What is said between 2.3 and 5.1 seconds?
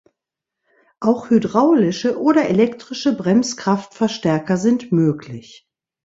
elektrische Bremskraftverstärker sind